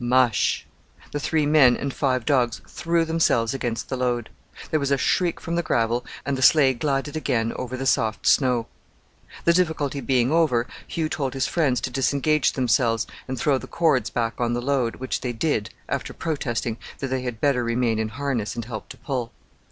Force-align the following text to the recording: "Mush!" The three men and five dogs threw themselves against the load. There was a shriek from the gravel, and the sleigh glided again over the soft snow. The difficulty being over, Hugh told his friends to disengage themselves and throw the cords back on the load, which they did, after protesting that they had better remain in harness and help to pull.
"Mush!" 0.03 0.65
The 1.11 1.19
three 1.19 1.45
men 1.45 1.77
and 1.77 1.93
five 1.93 2.25
dogs 2.25 2.59
threw 2.67 3.05
themselves 3.05 3.53
against 3.53 3.87
the 3.87 3.95
load. 3.95 4.31
There 4.71 4.79
was 4.79 4.89
a 4.89 4.97
shriek 4.97 5.39
from 5.39 5.53
the 5.55 5.61
gravel, 5.61 6.03
and 6.25 6.35
the 6.35 6.41
sleigh 6.41 6.73
glided 6.73 7.15
again 7.15 7.53
over 7.55 7.77
the 7.77 7.85
soft 7.85 8.25
snow. 8.25 8.65
The 9.45 9.53
difficulty 9.53 10.01
being 10.01 10.31
over, 10.31 10.65
Hugh 10.87 11.07
told 11.07 11.35
his 11.35 11.45
friends 11.45 11.79
to 11.81 11.91
disengage 11.91 12.53
themselves 12.53 13.05
and 13.27 13.37
throw 13.39 13.59
the 13.59 13.67
cords 13.67 14.09
back 14.09 14.33
on 14.41 14.53
the 14.53 14.59
load, 14.59 14.95
which 14.95 15.21
they 15.21 15.33
did, 15.33 15.69
after 15.87 16.13
protesting 16.13 16.77
that 16.97 17.09
they 17.09 17.21
had 17.21 17.39
better 17.39 17.63
remain 17.63 17.99
in 17.99 18.09
harness 18.09 18.55
and 18.55 18.65
help 18.65 18.89
to 18.89 18.97
pull. 18.97 19.31